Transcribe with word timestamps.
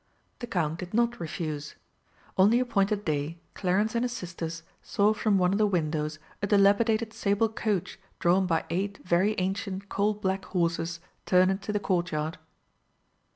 The 0.39 0.47
Count 0.47 0.79
did 0.79 0.95
not 0.95 1.19
refuse. 1.19 1.75
On 2.35 2.49
the 2.49 2.59
appointed 2.59 3.05
day 3.05 3.37
Clarence 3.53 3.93
and 3.93 4.03
his 4.03 4.11
sisters 4.11 4.63
saw 4.81 5.13
from 5.13 5.37
one 5.37 5.51
of 5.51 5.59
the 5.59 5.67
windows 5.67 6.17
a 6.41 6.47
dilapidated 6.47 7.13
sable 7.13 7.49
coach 7.49 7.99
drawn 8.17 8.47
by 8.47 8.65
eight 8.71 8.97
very 9.05 9.35
ancient 9.37 9.89
coal 9.89 10.15
black 10.15 10.45
horses 10.45 11.01
turn 11.27 11.51
into 11.51 11.71
the 11.71 11.79
Courtyard. 11.79 12.39